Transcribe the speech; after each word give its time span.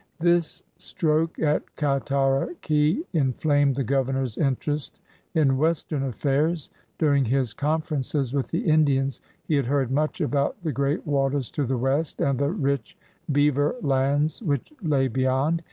This 0.19 0.63
stroke 0.77 1.37
at 1.37 1.75
Cataraqui 1.75 3.05
inflamed 3.13 3.75
the 3.75 3.83
governor's 3.83 4.35
interest 4.35 4.99
in 5.35 5.57
western 5.59 6.01
affairs. 6.01 6.71
During 6.97 7.25
his 7.25 7.53
conferences 7.53 8.33
with 8.33 8.49
the 8.49 8.61
Indians 8.65 9.21
he 9.47 9.53
had 9.57 9.67
heard 9.67 9.91
much 9.91 10.19
about 10.19 10.59
the 10.63 10.71
great 10.71 11.05
waters 11.05 11.51
to 11.51 11.65
the 11.67 11.77
West 11.77 12.19
and 12.19 12.39
the 12.39 12.49
rich 12.49 12.97
beaver 13.31 13.75
lands 13.83 14.41
which 14.41 14.73
lay 14.81 15.07
beyond. 15.07 15.59